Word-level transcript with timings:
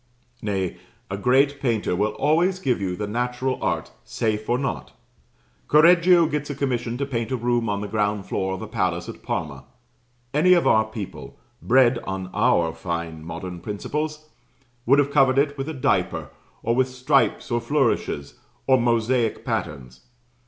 Nay, 0.41 0.77
a 1.11 1.15
great 1.15 1.59
painter 1.59 1.95
will 1.95 2.13
always 2.13 2.57
give 2.57 2.81
you 2.81 2.95
the 2.95 3.05
natural 3.05 3.59
art, 3.61 3.91
safe 4.03 4.49
or 4.49 4.57
not. 4.57 4.93
Correggio 5.67 6.25
gets 6.25 6.49
a 6.49 6.55
commission 6.55 6.97
to 6.97 7.05
paint 7.05 7.29
a 7.31 7.35
room 7.37 7.69
on 7.69 7.81
the 7.81 7.87
ground 7.87 8.25
floor 8.25 8.51
of 8.55 8.63
a 8.63 8.67
palace 8.67 9.07
at 9.07 9.21
Parma: 9.21 9.63
any 10.33 10.53
of 10.53 10.65
our 10.65 10.85
people 10.85 11.37
bred 11.61 11.99
on 11.99 12.31
our 12.33 12.73
fine 12.73 13.23
modern 13.23 13.59
principles 13.59 14.27
would 14.87 14.97
have 14.97 15.11
covered 15.11 15.37
it 15.37 15.55
with 15.55 15.69
a 15.69 15.73
diaper, 15.73 16.31
or 16.63 16.73
with 16.75 16.89
stripes 16.89 17.51
or 17.51 17.61
flourishes, 17.61 18.39
or 18.65 18.81
mosaic 18.81 19.45
patterns. 19.45 20.01